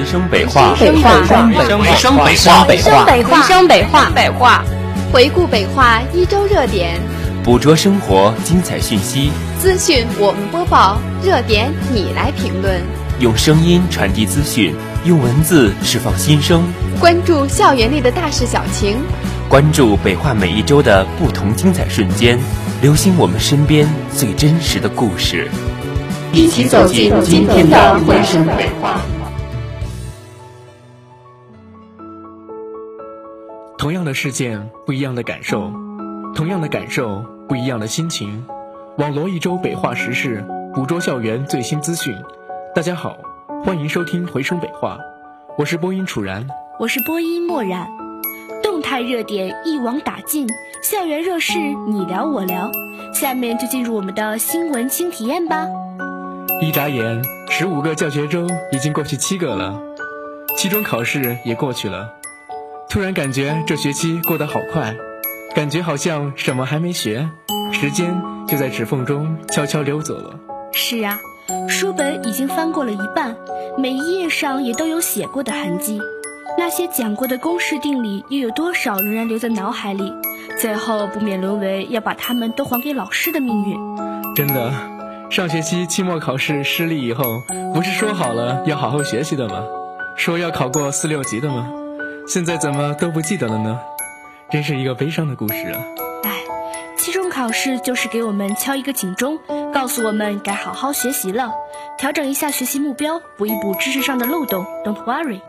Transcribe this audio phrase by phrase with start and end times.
[0.00, 4.64] 回声北话，回声北话，回声回声北话，回声北话，回声北话，北话，
[5.12, 6.98] 回顾北化一周热点，
[7.44, 12.80] 捕捉生活精彩讯息，资讯我们播报，热点你来评论，
[13.18, 14.74] 用声音传递资讯，
[15.04, 16.62] 用文字释放心声，
[16.98, 18.96] 关注校园里的大事小情，
[19.50, 22.38] 关注北化每一周的不同精彩瞬间，
[22.80, 23.86] 留心我们身边
[24.16, 25.50] 最真实的故事，
[26.32, 28.98] 一起走进今天的回声北话。
[33.80, 35.72] 同样的事件，不一样的感受；
[36.34, 38.44] 同样的感受，不一样的心情。
[38.98, 40.44] 网罗一周北化时事，
[40.74, 42.14] 捕捉校园最新资讯。
[42.74, 43.16] 大家好，
[43.64, 44.98] 欢迎收听《回声北化》，
[45.56, 46.46] 我是播音楚然，
[46.78, 47.88] 我是播音墨染。
[48.62, 50.46] 动态热点一网打尽，
[50.82, 52.70] 校园热事你聊我聊。
[53.14, 55.66] 下面就进入我们的新闻轻体验吧。
[56.60, 59.80] 一眨眼，十五个教学周已经过去七个了，
[60.58, 62.19] 期中考试也过去了。
[62.90, 64.96] 突然感觉这学期过得好快，
[65.54, 67.30] 感觉好像什么还没学，
[67.70, 70.40] 时间就在指缝中悄悄溜走了。
[70.72, 71.16] 是啊，
[71.68, 73.36] 书本已经翻过了一半，
[73.78, 76.00] 每一页上也都有写过的痕迹。
[76.58, 80.12] 那些讲过的公式定理，又有多少仍然留在脑海里？
[80.58, 83.78] 最后不免沦为要把它们都还给老师的命运。
[84.34, 84.72] 真的，
[85.30, 87.22] 上学期期末考试失利以后，
[87.72, 89.62] 不是说好了要好好学习的吗？
[90.16, 91.70] 说要考过四六级的吗？
[92.30, 93.80] 现在怎么都不记得了呢？
[94.52, 95.82] 真是一个悲伤的故事啊！
[96.22, 96.30] 唉，
[96.96, 99.40] 期中考试就是给我们敲一个警钟，
[99.74, 101.52] 告诉我们该好好学习了，
[101.98, 104.64] 调整一下学习目标，补一补知识上的漏洞。
[104.84, 105.40] Don't worry，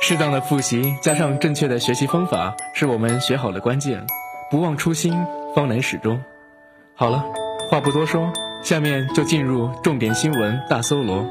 [0.00, 4.06] 适当的复习加上正确的学习方法，是我们学好的关键。
[4.48, 6.22] 不忘初心，方能始终。
[6.94, 7.24] 好了，
[7.68, 11.26] 话不多说，下面就进入重点新闻大搜罗。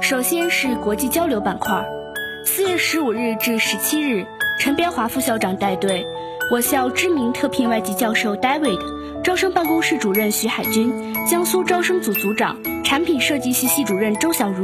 [0.00, 1.86] 首先是国际交流板块。
[2.46, 4.24] 四月十五日至十七日，
[4.60, 6.06] 陈彪华副校长带队，
[6.48, 8.78] 我校知名特聘外籍教授 David，
[9.20, 10.94] 招生办公室主任徐海军，
[11.28, 14.62] 江苏招生组组长、产品设计系系主任周小茹，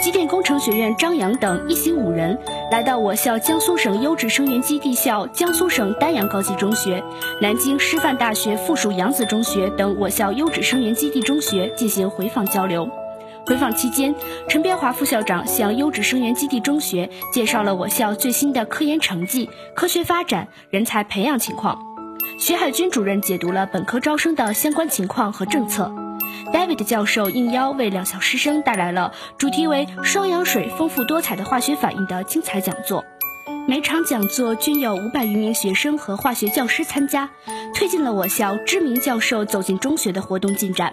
[0.00, 2.36] 机电工程学院张扬等一行五人，
[2.72, 7.02] 来到我校江苏省优质生源基地校江苏省丹阳高级中学、
[7.42, 12.88] 南京师范大学附属扬子中学等我校优质生源基地中学进行回访交流。
[13.48, 14.14] 回访期间，
[14.46, 21.78] 陈彪华副校长向优质生源基地中学介绍了我校最新的科研成绩、科学发展、人才培养情况。
[22.38, 25.90] 徐海军主任解读了本科招生的相关情况和政策。
[26.52, 33.02] David 教授应邀为两校师生带来了主题为“双氧水丰富多彩的化学反应”的精彩讲座。
[33.66, 37.30] 每场讲座均有五百余名学生和化学教师参加，
[37.74, 40.92] 推进了我校知名教授走进中学的活动进展。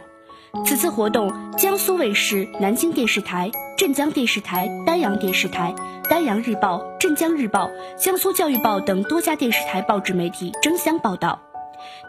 [0.63, 5.73] 此次活动，江苏卫视、南京电视台、镇江电视台、丹阳电视台、
[6.09, 11.39] 丹阳日报、镇江日报、江苏教育报等多家电视台报纸媒体争相报道。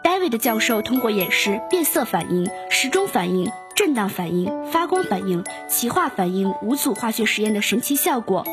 [0.03, 8.43] David 教授通过演示变色反应、时钟反应、震荡反应、发光反应、歧化反应五组化学实验的神奇效果，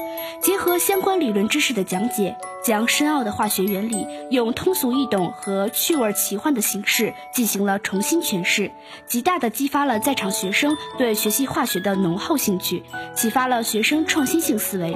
[0.42, 8.70] 结合相关理论知识的讲解，将深奥的化学原理用通俗易懂和趣味奇幻的形式进行了重新诠释，
[9.06, 12.82] 极大地激发了在场学生对学习化学的浓厚兴趣，
[13.16, 14.94] 启发了学生创新性思维。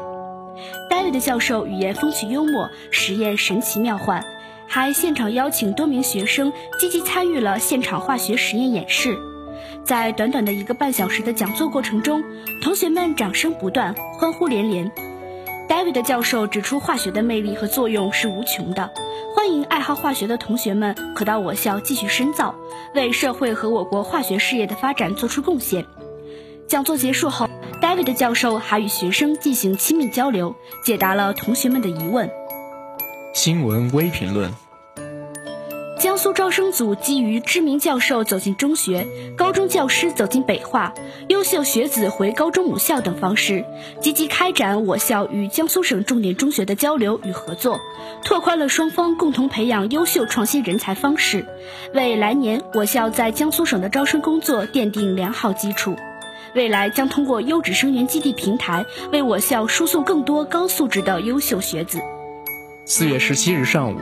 [0.91, 4.23] David 教授语言风趣幽默，实验神奇妙幻。
[4.67, 9.19] 还现场邀请多名学生积极参与了现场化学实验演示，
[9.89, 12.23] 在短短的一个半小时的讲座过程中，
[12.61, 14.93] 同学们掌声不断，欢呼连连。
[15.67, 18.91] David 教授指出，化学的魅力和作用是无穷的，
[19.35, 22.55] 欢迎爱好化学的同学们可到我校继续深造，
[22.95, 25.87] 为社会和我国化学事业的发展做出贡献。
[26.67, 27.49] 讲座结束后
[27.81, 32.31] ，David 教授还与学生进行亲密交流，解答了同学们的疑问。
[33.33, 34.53] 新闻微评论：
[35.99, 40.95] 江苏招生组基于知名教授走进中学、高中教师走进北化、
[41.29, 43.65] 优秀学子回高中母校等方式，
[44.01, 47.81] 积极开展我校与江苏省重点中学的交流与合作，
[48.23, 51.45] 拓宽了双方共同培养优秀创新人才方式，
[51.93, 55.97] 为来年我校在江苏省的招生工作奠定良好基础。
[56.55, 61.99] 未来将通过优质生源基地平台，为我校输送更多高素质的优秀学子。
[62.85, 63.99] 四月十七日上午，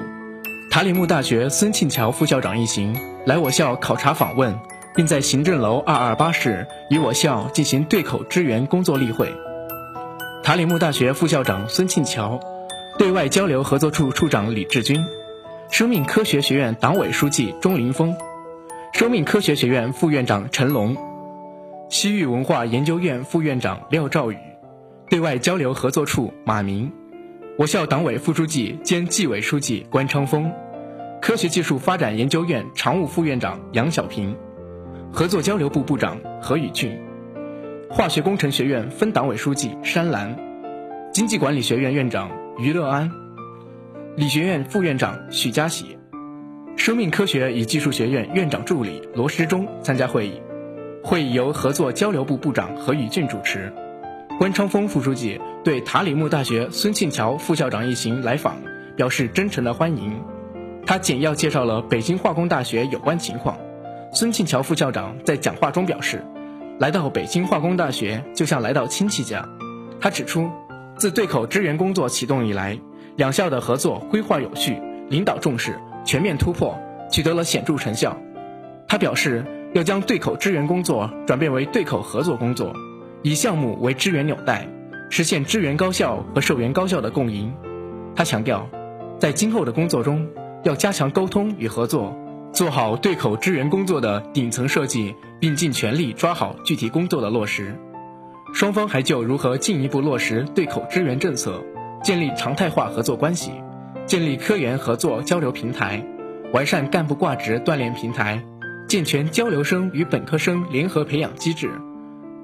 [0.71, 4.59] 塔里木大学孙庆桥副校长一行来我校考察访问，
[4.95, 9.33] 并在行政楼二二八室与我校进行对口支援工作例会。
[10.43, 12.39] 塔里木大学副校长孙庆桥，
[12.99, 15.03] 对外交流合作处处长李志军，
[15.71, 18.15] 生命科学学院党委书记钟林峰，
[18.93, 20.97] 生命科学学院副院长陈龙，
[21.89, 24.37] 西域文化研究院副院长廖兆宇，
[25.09, 26.93] 对外交流合作处马明，
[27.59, 30.53] 我校党委副书记兼纪委书记关昌峰，
[31.23, 34.37] 科学技术发展研究院常务副院长杨小平，
[35.11, 37.01] 合作交流部部长何宇俊，
[37.89, 40.37] 化学工程学院分党委书记山兰，
[41.15, 43.11] 经济管理学院院长于乐安，
[44.17, 45.97] 理学院副院长许家喜，
[46.77, 50.43] 生命科学与技术学院院长助理罗时忠参加会议。
[51.03, 53.73] 会议由合作交流部部长何宇俊主持。
[54.39, 58.57] 关昌峰副书记对塔里木大学孙庆桥副校长一行来访
[58.95, 60.23] 表示真诚的欢迎。
[60.85, 63.57] 他简要介绍了北京化工大学有关情况。
[64.13, 66.23] 孙庆桥副校长在讲话中表示，
[66.79, 69.49] 来到北京化工大学就像来到亲戚家。
[69.99, 70.51] 他指出，
[70.97, 72.79] 自对口支援工作启动以来，
[73.17, 74.79] 两校的合作规划有序，
[75.09, 76.79] 领导重视，全面突破，
[77.11, 78.15] 取得了显著成效。
[78.87, 82.71] 他表示，要将对口支援工作转变为对口合作工作。
[83.23, 84.69] 以项目为支援纽带，
[85.11, 87.53] 实现支援高校和受援高校的共赢。
[88.15, 88.69] 他强调，
[89.19, 90.29] 在今后的工作中，
[90.65, 92.17] 要加强沟通与合作，
[92.53, 97.77] 做好对口支援工作的顶层设计，并尽全力抓好具体工作的落实。
[98.55, 101.63] 双方还就如何进一步落实对口支援政策，
[102.03, 103.51] 建立常态化合作关系，
[104.07, 106.03] 建立科研合作交流平台，
[106.53, 108.43] 完善干部挂职锻炼平台，
[108.89, 111.71] 健全交流生与本科生联合培养机制。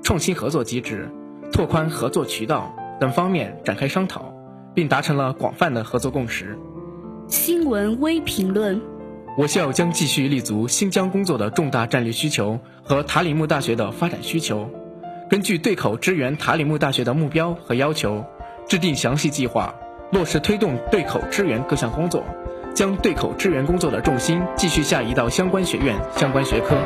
[0.02, 1.08] 创新合作机制、
[1.52, 4.34] 拓宽合作渠道等方面展开商讨，
[4.75, 6.58] 并达成了广泛的合作共识。
[7.28, 8.81] 新闻微评论：
[9.38, 14.69] 我校将继续立足新疆工作的重大战略需求和塔里木大学的发展需求，
[15.31, 18.25] 根据对口支援塔里木大学的目标和要求，
[18.69, 19.72] 制定详细计划，
[20.10, 22.25] 落实推动对口支援各项工作。
[22.74, 26.76] 将对口支援工作的重心继续下移到相关学院、相关学科，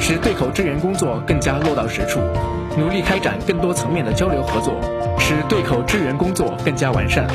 [0.00, 2.20] 使对口支援工作更加落到实处，
[2.76, 4.74] 努力开展更多层面的交流合作，
[5.18, 7.26] 使对口支援工作更加完善。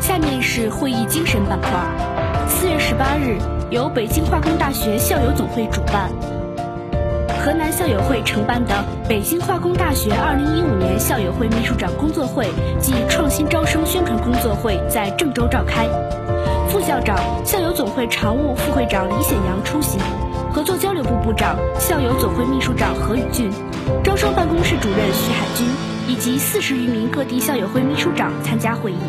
[0.00, 1.70] 下面是会议精神板块。
[2.48, 3.38] 四月十八日，
[3.70, 6.10] 由北京化工大学校友总会主办，
[7.44, 12.48] 河南校友会承办的北京化工大学二零一五年校友会秘书长工作会
[12.80, 15.86] 暨创新招生宣传工作会在郑州召开。
[16.70, 19.98] 副校长、校友总会常务副会长李显阳出席，
[20.52, 23.50] 合作交流部部长、校友总会秘书长何宇俊，
[24.04, 25.66] 招生办公室主任徐海军
[26.06, 29.00] 以及四十余名各地校友会秘书长参加会议。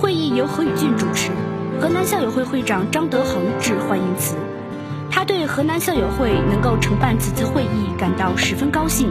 [0.00, 1.32] 会议由何宇俊主持，
[1.80, 4.36] 河南校友会会长张德恒致欢迎词。
[5.10, 9.10] 他对河南校友会能够承办此次会议感到十分高兴，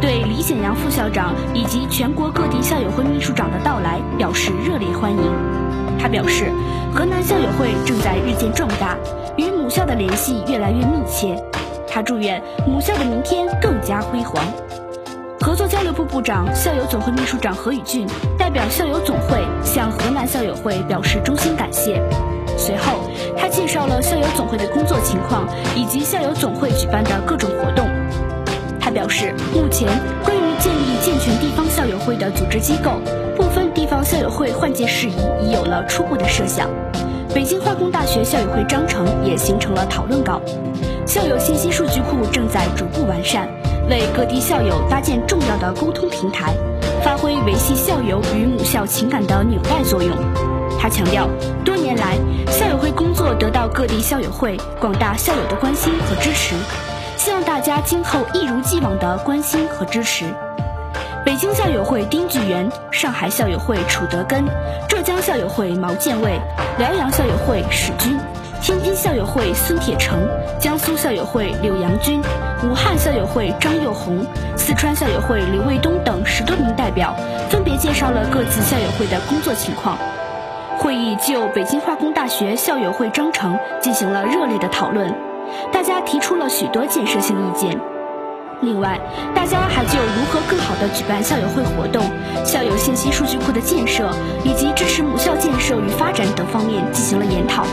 [0.00, 5.57] 对李显阳副校长以及全国各地校友会秘书长的到来表示热烈欢迎。
[5.98, 6.52] 他表示。
[6.90, 8.96] 河南校友会正在日渐壮大，
[9.36, 11.40] 与母校的联系越来越密切。
[11.86, 14.42] 他祝愿母校的明天更加辉煌。
[15.40, 18.06] 合作交流部部长、校友总会秘书长何宇俊
[18.38, 22.02] 代表校友总会向河南校友会表示衷心感谢。
[22.56, 23.00] 随后，
[23.36, 25.46] 他介绍了校友总会的工作情况
[25.76, 27.86] 以及校友总会举办的各种活动。
[28.80, 29.86] 他表示，目前
[30.24, 33.00] 关于建立健全地方校友会的组织机构。
[33.38, 36.68] 部分地方校友会换届事宜已有了初步的设想，
[37.32, 40.42] 北京化工大学校友会章程也形成了讨论稿，
[41.06, 43.48] 校友信息数据库正在逐步完善，
[43.88, 46.52] 为各地校友搭建重要的沟通平台，
[47.04, 50.12] 发挥维系校友与母校情感的纽带作用。
[50.80, 51.28] 他强调，
[51.64, 52.16] 多年来
[52.50, 56.56] 校友会工作得到各地校友会广大校友的关心和支持，
[57.16, 60.24] 希望大家今后一如既往的关心和支持。
[61.28, 64.46] 北京校友会丁巨源，上海校友会楚德根，
[64.88, 66.40] 浙江校友会毛建卫，
[66.78, 68.18] 辽阳校友会史军，
[68.62, 70.18] 天津校友会孙铁成，
[70.58, 72.22] 江苏校友会柳阳军，
[72.64, 74.24] 武汉校友会张又红，
[74.56, 77.14] 四川校友会刘卫东等十多名代表，
[77.50, 79.98] 分别介绍了各自校友会的工作情况。
[80.78, 85.14] 会议就北京化工大学校友会章程进行了热烈的讨论，
[85.70, 87.78] 大家提出了许多建设性意见。
[88.60, 88.98] 另外，
[89.36, 90.40] 大家还就如何
[90.80, 92.02] 的举办校友会活动、
[92.44, 94.10] 校友信息数据库的建设
[94.44, 97.66] 以及支持母校建设与发展等方面进行了研讨。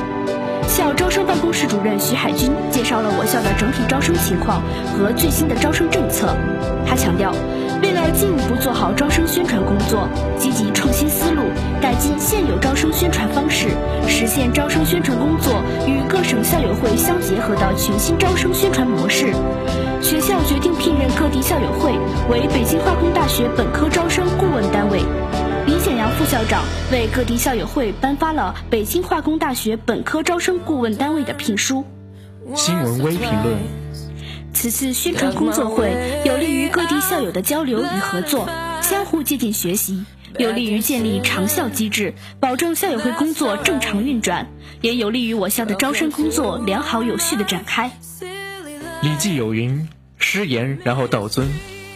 [0.67, 6.35] 校招生办公室主任徐海军介绍了我校的整体招生情况和最新的招生政策。
[6.85, 7.31] 他强调，
[7.86, 11.44] 为了进一步做好招生宣传工作，积极创新思路，
[11.80, 13.68] 改进现有招生宣传方式，
[14.08, 15.54] 实现招生宣传工作
[15.86, 19.32] 与各省校友会相结合的全新招生宣传模式。
[20.01, 21.92] 学校决定聘任各地校友会
[22.27, 25.04] 为北京化工大学本科招生顾问单位。
[25.68, 31.86] 李显阳副校长为各地校友会颁发了北京化工大学本科招生顾问单位的聘书。
[32.56, 33.85] 新闻微评论。
[34.55, 38.50] 此次宣传工作会有利于各地校友的交流与合作，
[38.81, 40.05] 相互借鉴学习，
[40.39, 44.47] 有利于建立长效机制，保证校友会工作正常运转，
[44.79, 47.91] 也有利于我校的招生工作良好有序的展开。
[49.01, 51.47] 《礼记》有云：“师言，然后道尊；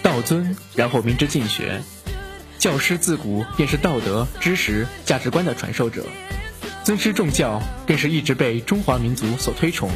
[0.03, 1.81] 道尊，然后明之进学。”
[2.59, 6.05] 教师自古便是道德、知识、价值观的传授者，
[6.83, 9.89] 尊师重教更是一直被中华民族所推崇。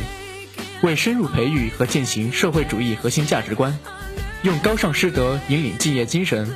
[0.83, 3.79] 为深入培育和践行社会主义核心价值观，
[4.41, 6.53] 用高尚师德引领敬业精神，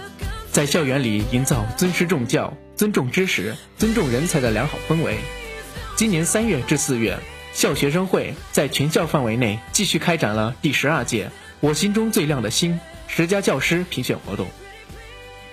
[0.52, 5.18] 在校园里营造尊师重教、尊重知识、尊重人才的良好氛围。
[5.96, 7.18] 今年三月至四月，
[7.54, 11.32] 校学生会在全校范围内继续开展了第十二届
[11.62, 14.48] “我心中最亮的星”十佳教师评选活动。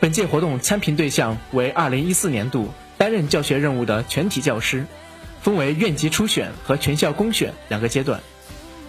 [0.00, 4.84] 本届活动参评对象为二零一四年度担任教学任务的全体教师，
[5.42, 8.20] 分为院级初选和全校公选两个阶段。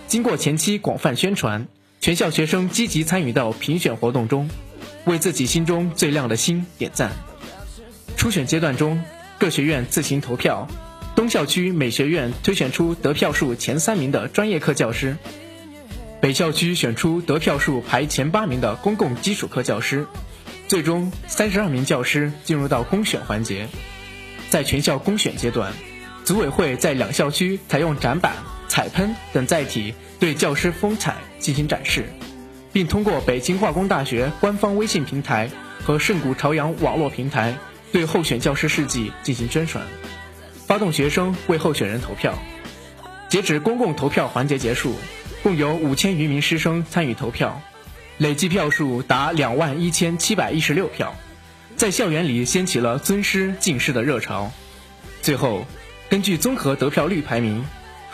[0.07, 1.67] 经过前期广泛宣传，
[1.99, 4.49] 全校学生积极参与到评选活动中，
[5.05, 7.11] 为自己心中最亮的星点赞。
[8.15, 9.03] 初选阶段中，
[9.39, 10.67] 各学院自行投票，
[11.15, 15.17] 东校区每学院推选出得票数前三名的专业课教师，
[16.21, 20.05] 北校区选出得票数排前八名的公共基础课教师，
[20.67, 23.67] 最终三十二名教师进入到公选环节。
[24.51, 25.73] 在全校公选阶段，
[26.23, 28.35] 组委会在两校区采用展板。
[28.75, 32.09] 彩喷等载体对教师风采进行展示，
[32.73, 35.49] 并通过北京化工大学官方微信平台
[35.85, 37.55] 和圣谷朝阳网络平台
[37.93, 39.87] 对候选教师事迹进行宣传，
[40.67, 42.37] 发动学生为候选人投票。
[43.29, 44.93] 截止公共投票环节结束，
[45.41, 47.61] 共有五千余名师生参与投票，
[48.17, 51.15] 累计票数达两万一千七百一十六票，
[51.77, 54.51] 在校园里掀起了尊师敬师的热潮。
[55.21, 55.65] 最后，
[56.09, 57.63] 根据综合得票率排名。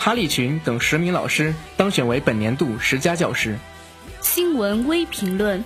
[0.03, 3.60] 哈利群等十名老师当选为本年度十佳教师。
[4.20, 5.63] 新闻微评论：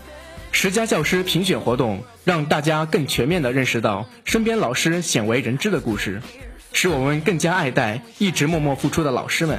[0.52, 6.22] 十佳教师评选活动让大家更全面地认识到身边老师鲜为人知的故事，
[6.74, 9.58] 使我们更加爱戴一直默默付出的老师们。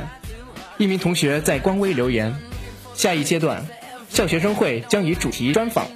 [0.76, 2.36] 一名同学在官微留言：
[2.92, 3.64] 下一阶段，
[4.10, 5.86] 校学生会将以主题专访、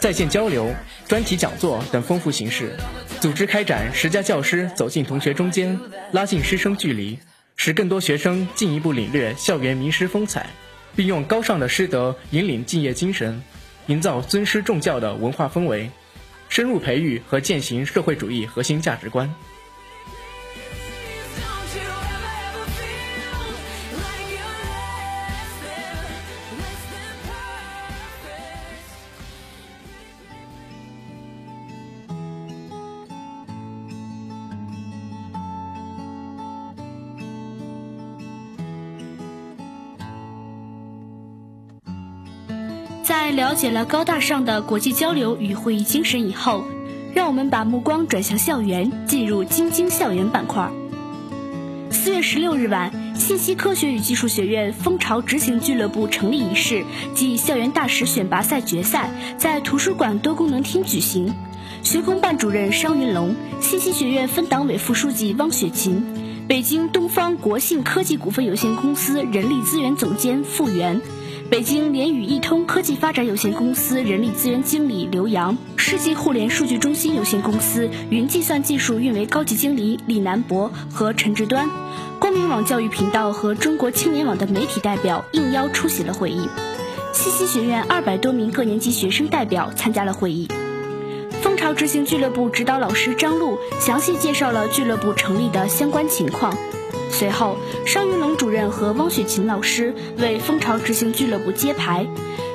[0.00, 0.74] 在线交流、
[1.06, 2.74] 专题讲座等丰富形式，
[3.20, 5.78] 组织开展十佳教师走进同学中间，
[6.10, 7.16] 拉近师生距离。
[7.58, 10.48] 使更多学生进一步领略校园名师风采，
[10.94, 13.42] 并用高尚的师德引领敬业精神，
[13.88, 15.90] 营造尊师重教的文化氛围，
[16.48, 19.34] 深入培育和践行社会主义核心价值观。
[43.58, 46.64] 解了高大上的国际交流与会议精神以后，
[47.12, 50.70] 让我们把目光转向校园，进入京津校园板块。
[51.90, 56.84] 四月十六日晚，信息科学与技术学院蜂巢执行俱乐部成立仪式
[57.16, 61.34] 暨校园大使选拔赛决赛在图书馆多功能厅举行。
[61.82, 71.00] 学工办主任商云龙、信息学院分党委副书记汪雪琴、北京东方国信科技股份有限公司人力资源总监傅源。
[71.50, 81.70] 北京联宇易通科技发展有限公司人力资源经理刘洋，世纪互联数据中心有限公司云计算技术运维高级经理李南博和陈志端，
[82.20, 86.46] 光明网教育频道和中国青年网的媒体代表应邀出席了会议。
[87.14, 90.48] 西溪学院二百多名各年级学生代表参加了会议。
[91.40, 96.54] 蜂巢执行俱乐部指导老师张璐详细介绍了俱乐部成立的相关情况。
[97.10, 102.06] 随后，商云龙主任和汪雪琴老师为蜂巢执行俱乐部揭牌，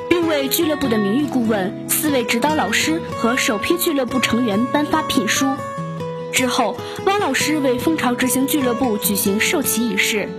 [0.10, 5.48] 并为俱乐部的名誉顾问、四位指导老师和首批俱乐部成员颁发聘书。
[6.32, 10.30] 之后，汪老师为蜂巢执行俱乐部举行授旗仪式，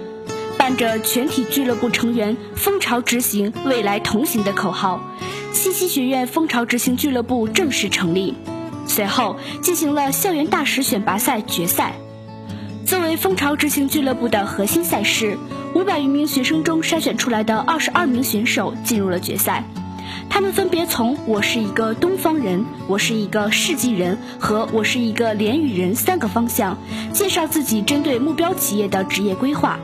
[0.57, 5.01] 伴着全体俱乐部成员“蜂巢执行，未来同行”的口号，
[5.53, 8.35] 信息学院蜂巢执行俱乐部正式成立。
[8.87, 11.95] 随后，进行了校园大使选拔赛决赛。
[12.87, 15.39] 作为蜂巢执行俱乐部的核心赛事，
[15.75, 19.65] 五百余名学生中筛选出来的二十二名选手进入了决赛。
[20.29, 26.77] 他们分别从“我是一个东方人”“我是一个世纪人”和“我是一个连语人”三个方向
[27.13, 29.79] 介绍自己针对目标企业的职业规划。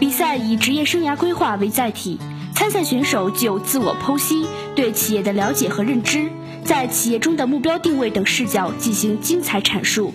[0.00, 2.18] 比赛以职业生涯规划为载体，
[2.54, 6.28] 参赛选手就自我剖析、对企业的了解和认知，
[6.64, 10.12] 在企业中的目标定位等视角进行精彩阐述。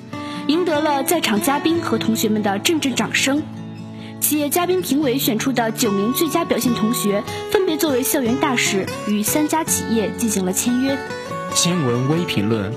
[0.52, 3.42] 赢得了在场嘉宾和同学们的阵阵掌声。
[4.20, 10.98] 企业嘉宾评委选出的九名最佳表现同学，分别作为校园大使与三家企业进行了签约。
[11.56, 12.74] 新闻微评论：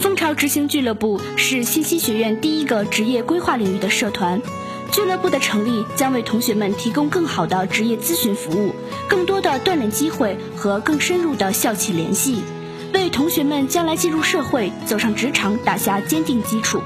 [0.00, 4.40] 蜂巢执行俱乐部是信息学院第一个职业规划领域的社团。
[4.90, 8.72] 俱乐部的成立将为同学们提供更好的职业咨询服务、
[9.06, 12.40] 更多的锻炼机会和更深入的校企联系，
[12.92, 16.80] 为同学们将来进入社会、走上职场打下坚定基础。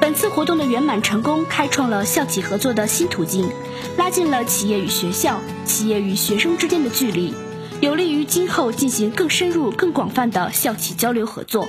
[0.00, 3.48] 本次活动的圆满成功，开创了校企合作的新途径，
[3.96, 7.32] 拉近了企业与学校、企业与学生之间的距离，
[7.80, 11.68] 有利于今后进行更深入、更广泛的校企交流合作。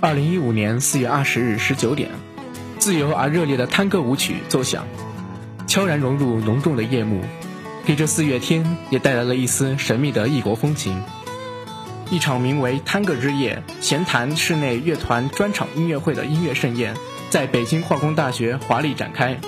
[0.00, 2.10] 二零一五年四月二十日十九点，
[2.78, 4.84] 自由而热烈的探戈舞曲奏响，
[5.66, 7.22] 悄然融入浓重的夜幕，
[7.86, 11.02] 给这四月天也带来了一丝神秘的异国风情。
[12.12, 16.94] 一场名为“探戈之夜”闲谈室内乐团专场音乐会的音乐盛宴。
[17.30, 19.40] 在北京化工大学华丽展开。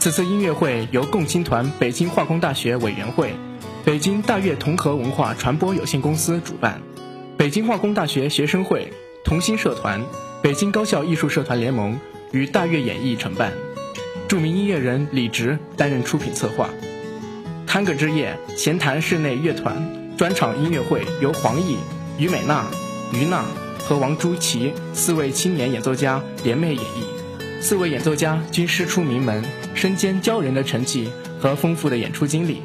[0.00, 3.32] 此次音乐会由共青团北京化工大学委员会、
[3.84, 6.82] 北京大悦同和文化传播有限公司主办，
[7.36, 10.04] 北京化工大学学生会、同心社团、
[10.42, 11.96] 北京高校艺术社团联盟
[12.32, 13.52] 与大悦演艺承办。
[14.26, 16.70] 著名音乐人李直担任出品策划。
[17.68, 19.76] 探戈之夜闲谈室内乐团
[20.16, 21.76] 专场音乐会由黄奕、
[22.20, 22.66] 于美娜、
[23.14, 23.46] 于娜
[23.82, 27.62] 和王朱琦四位青年演奏家联袂演绎。
[27.62, 29.42] 四位演奏家均师出名门，
[29.74, 31.10] 身兼骄人的成绩
[31.40, 32.60] 和丰富的演出经历。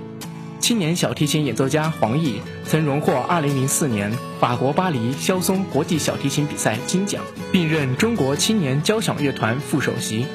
[0.60, 2.34] 青年小提琴演奏家黄奕
[2.66, 10.26] 曾荣获2004年法国巴黎肖松国际小提琴比赛金奖，并任中国青年交响乐团副首席，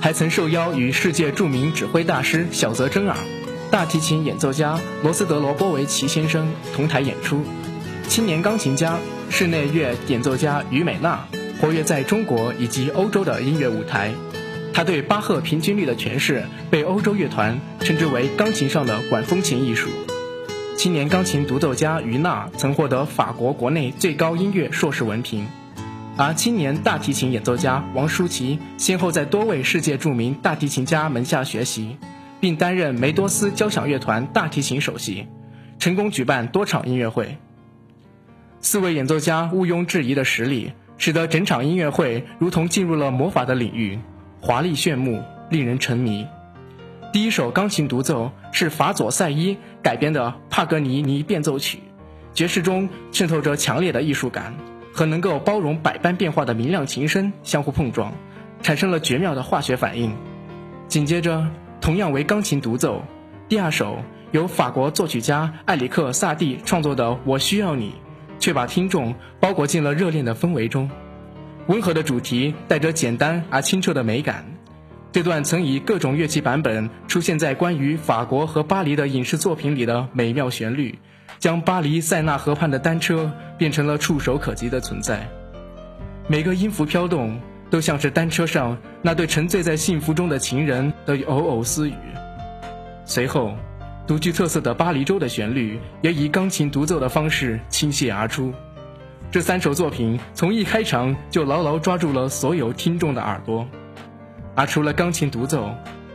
[0.00, 3.16] 还曾受邀与世界著名指挥大师小泽征尔、
[3.68, 7.42] 大提琴演奏家罗斯德罗波维奇先生同台演出。
[8.10, 8.98] 青年钢琴家、
[9.30, 11.24] 室内乐演奏家于美娜。
[11.60, 14.12] 活跃在中国以及欧洲的音乐舞台，
[14.74, 19.88] 他对巴赫平均律的诠释被欧洲乐团称之为钢琴上的管风琴艺术。
[20.76, 25.46] 青年钢琴独奏家于娜曾获得法国国内最高音乐硕士文凭，
[26.16, 31.96] 而青年大提琴演奏家王舒淇先后在多位世界著名大提琴家门下学习，
[32.40, 35.28] 并担任梅多斯交响乐团大提琴首席，
[35.78, 37.38] 成功举办多场音乐会。
[38.60, 40.72] 四位演奏家毋庸置疑的实力。
[41.02, 43.98] 使得整场音乐会如同进入了魔法的领域，
[44.38, 46.26] 华丽炫目，令人沉迷。
[47.10, 51.78] 第一首钢琴独奏是法佐赛伊改编的帕格尼尼变奏曲，
[52.34, 54.54] 爵士中渗透着强烈的艺术感
[54.92, 58.12] 和能够包容百般变化的明亮琴声相互碰撞，
[58.60, 60.14] 产生了绝妙的化学反应。
[60.86, 61.46] 紧接着，
[61.80, 63.02] 同样为钢琴独奏，
[63.48, 67.92] 第二首由法国作曲家埃里克萨蒂创作的《我需要你》。
[68.40, 70.90] 却把听众包裹进了热恋的氛围中，
[71.68, 74.44] 温和的主题带着简单而清澈的美感。
[75.12, 80.98] 这段曾以各种乐器版本出现在关于法国和巴黎的影视作品里的美妙旋律，
[81.38, 85.28] 将巴黎塞纳河畔的单车变成了触手可及的存在。
[86.26, 87.38] 每个音符飘动，
[87.70, 91.94] 都像是单车上那对沉醉在幸福中的情人的偶偶私语。
[93.04, 93.54] 随后。
[94.06, 98.52] 独具特色的巴黎州的旋律也以钢琴独奏的方式倾泻而出，
[99.30, 103.68] 这三首作品从一开场就牢牢抓住了所有听众的耳朵。
[104.56, 105.70] 而除了钢琴独奏，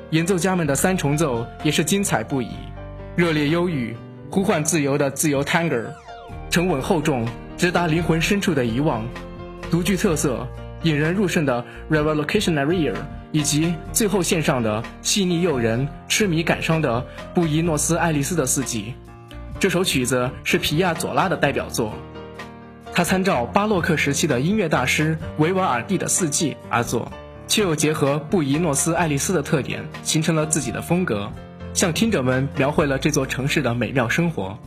[0.09, 2.49] 演奏家们的三重奏也是精彩不已，
[3.15, 3.95] 热烈忧郁、
[4.29, 5.85] 呼唤自由的自由 Tango，
[6.49, 9.05] 沉稳厚重、直达灵魂深处的遗忘，
[9.71, 10.45] 独具特色、
[10.83, 12.91] 引人入胜的 Revolutionary。
[12.91, 12.93] Re。
[13.35, 18.93] 以及最后献上的细腻诱人、痴迷感伤的布宜诺斯艾利斯的四季，
[19.59, 21.91] 这首曲子是皮亚佐拉的代表作，
[22.93, 27.11] 他参照巴洛克时期的音乐大师维瓦尔第的四季而作，
[27.45, 31.29] 却又结合布宜诺斯艾利斯的特点，形成了自己的风格，
[31.73, 34.57] 向听者们描绘了这座城市的美妙生活。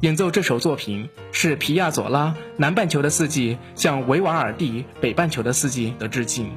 [0.00, 6.50] 演奏这首作品是皮亚佐拉南半球的四季向维瓦尔第北半球的四季的致敬。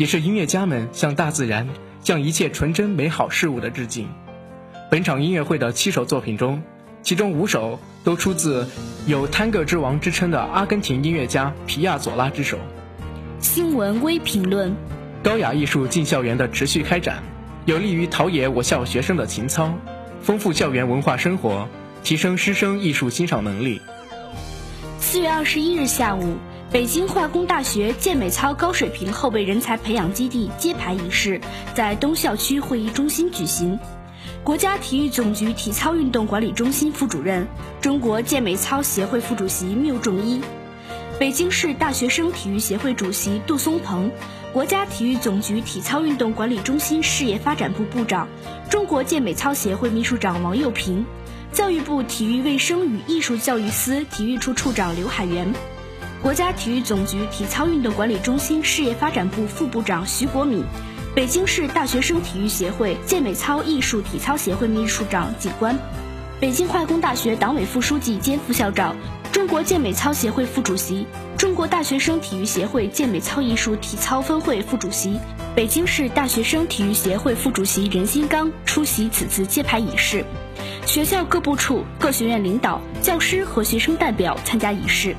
[0.00, 1.68] 也是音乐家们向大自然、
[2.02, 4.08] 向一切纯真美好事物的致敬。
[4.90, 6.62] 本场音乐会的七首作品中，
[7.02, 8.66] 其中五首都出自
[9.06, 12.56] 有“探戈之王”之称的阿根廷音乐家皮亚佐拉之手。
[13.40, 14.74] 新闻微评论：
[15.22, 17.22] 高雅艺术进校园的持续开展，
[17.66, 19.70] 有利于陶冶我校学生的情操，
[20.22, 21.68] 丰富校园文化生活，
[22.02, 23.82] 提升师生艺术欣赏能力。
[24.98, 26.38] 四月二十一日下午。
[26.72, 31.40] 北京化工大学健美操高水平后备人才培养基地揭牌仪式
[31.74, 33.76] 在东校区会议中心举行。
[34.44, 37.44] 国家体育总局体操运动管理中心副主任、
[37.80, 40.40] 中国健美操协会副主席缪仲一，
[41.18, 44.08] 北京市大学生体育协会主席杜松鹏，
[44.52, 48.28] 国家体育总局体操运动管理中心事业发展部部长、
[48.70, 51.04] 中国健美操协会秘书长王佑平，
[51.52, 55.52] 教育部体育卫生与艺术教育司体育处处长刘海源，
[56.22, 60.62] 国家体育总局体操运动管理中心事业发展部副部长徐国敏，
[61.14, 65.78] 北京市大学生体育协会健美操艺术体操协会秘书长景观，
[66.38, 68.94] 北京化工大学党委副书记兼副校长。
[69.32, 71.06] 中国健美操协会副主席、
[71.38, 75.18] 中国大学生体育协会健美操艺术体操分会副主席、
[75.54, 80.24] 北京市大学生体育协会副主席任新刚出席此次揭牌仪式。
[80.84, 85.16] 学校各部处、各学院领导、教师和学生代表参加仪式。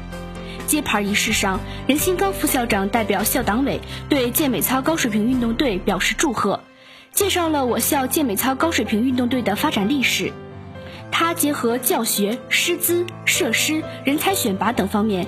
[0.71, 6.61] 揭牌仪式上，任新刚副校长代表校党委对健美操高水平运动队表示祝贺，
[7.11, 10.31] 介绍了我校健美操高水平运动队的发展历史。
[11.11, 15.27] 他结合教学、师资、设施、人才选拔等方面，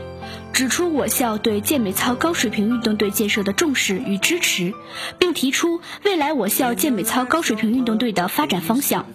[0.53, 4.73] 指出我校对健美操高水平运动队建设的重视与支持，
[5.19, 9.05] 并提出未来我校健美操高水平运动队的发展方向。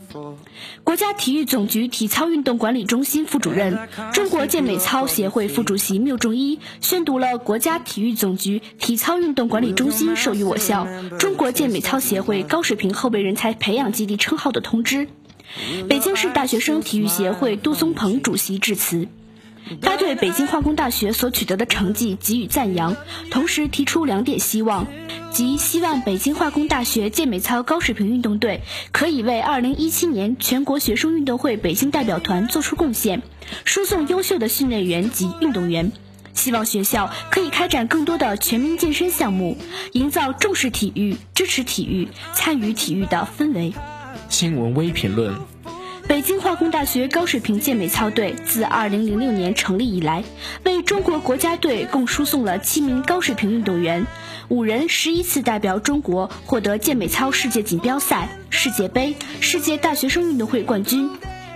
[0.84, 10.86] 国家体育总局体操运动管理中心副主任、中国健美操协会副主席缪仲一宣读了国家体育总局体操运动管理中心授予我校
[11.18, 15.08] 中国健美操协会高水平后备人才培养基地称号的通知。
[15.88, 19.08] 北京市大学生体育协会杜松鹏主席致辞，
[19.82, 22.96] 他对北京化工大学所取得的成绩给予赞扬，
[23.30, 24.86] 同时提出两点希望，
[25.32, 33.22] 即希望北京化工大学健美操高水平运动队可以为2017年全国学生运动会北京代表团做出贡献，
[33.64, 35.92] 输送优秀的训练员及运动员。
[36.34, 39.56] 希望学校可以开展更多的全民健身项目，
[39.92, 43.72] 营造重视体育、支持体育、参与体育的氛围。
[44.28, 45.34] 新闻微评论：
[46.08, 50.24] 北京化工大学高水平健美操队自2006年成立以来，
[50.64, 54.06] 为中国国家队共输送了七名高水平运动员，
[54.48, 61.10] 五人十一次代表中国获得健美操世界锦标赛、世界杯、世界大学生运动会冠军，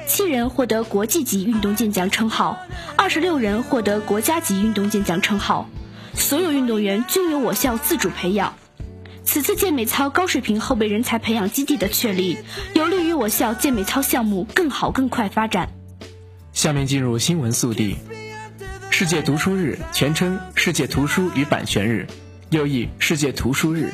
[0.07, 2.59] 七人获得国际级运动健将称号，
[2.95, 5.67] 二十六人获得国家级运动健将称号，
[6.13, 8.55] 所有运动员均由我校自主培养。
[9.25, 12.37] 此次健美操高水平后备人才培养基地的确立，
[12.75, 12.82] 有
[13.23, 15.69] 我校健美操项目更好更快发展。
[16.53, 17.95] 下面进入新闻速递。
[18.91, 22.09] 世界读书日全称世界图书与版权日，
[22.51, 23.93] 又译世界图书日。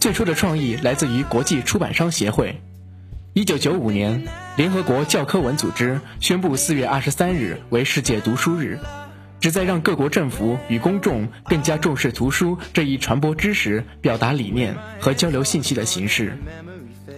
[0.00, 2.58] 最初的创意来自于国际出版商协会。
[3.34, 8.78] 一九九五年，联合国教科文组织宣布四月二十三日为世界读书日。
[9.38, 16.38] 旨在让各国政府与公众更加重视图书这一传播知识、表达理念和交流信息的形式，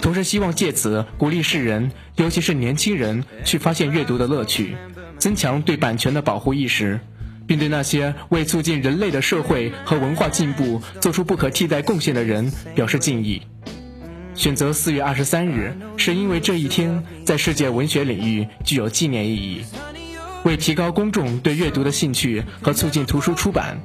[0.01, 4.77] 同时希望借此鼓励世人，尤其是年轻人，去发现阅读的乐趣，
[5.19, 7.01] 增强对版权的保护意识，
[7.47, 13.43] 并对那些为促进人类的社会和文化进步做出不可替代贡献的人表示敬意。
[14.35, 19.65] 选择四月二十三日，是因为这一天在世界文学领域具有纪念意义。
[20.45, 23.81] 为提高公众对阅读的兴趣和促进图书出版，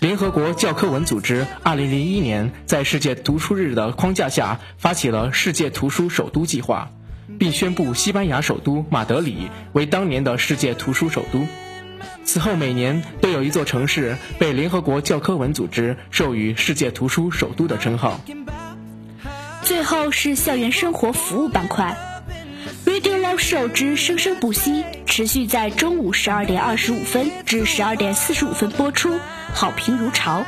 [0.00, 6.90] 联合国教科文组织2001年在世界图书日的框架下发起了世界图书首都计划，
[7.38, 11.46] 并宣布西班牙首都马德里为当年的世界图书首都。
[12.24, 18.20] 此后每年都有一座城市被联合国教科文组织授予世界图书首都的称号。
[19.62, 21.96] 最后是校园生活服务板块。
[22.84, 29.18] Radio Live Show 之生生不息，持续在中午十二点二十五分至十二点四十五分播出，
[29.54, 30.44] 好评如潮。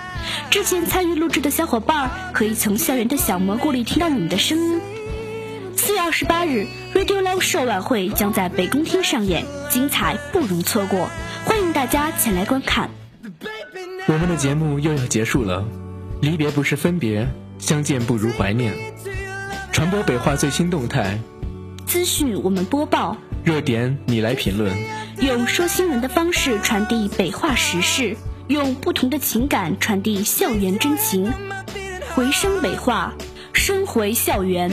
[0.50, 4.80] 之前参与录制的小伙伴可以从校园的小蘑菇里听到你们的声音。
[5.76, 11.08] 四月二十八日，Radio Live Show 晚会将在北宫厅上演，精彩不容错过，
[11.44, 12.90] 欢迎大家前来观看。
[14.06, 15.64] 我们的节目又要结束了，
[16.20, 18.74] 离别不是分别，相见不如怀念。
[19.72, 21.18] 传播北化最新动态。
[21.86, 24.76] 资讯我们播报，热点你来评论，
[25.20, 28.16] 用说新闻的方式传递北化时事，
[28.48, 31.30] 用不同的情感传递校园真情。
[32.14, 33.12] 回声北化，
[33.52, 34.70] 声回校园。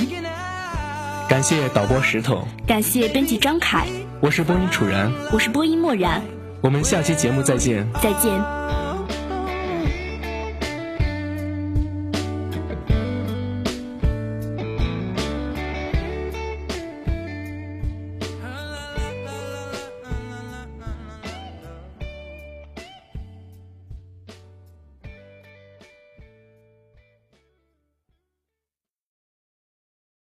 [1.27, 3.85] 感谢导播石头，感谢编辑张凯，
[4.21, 6.21] 我是播音楚然，我是播音默然，
[6.61, 8.84] 我们下期节目再见，再见。